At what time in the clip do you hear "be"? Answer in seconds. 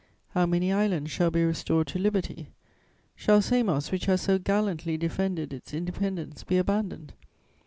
1.29-1.43, 6.43-6.57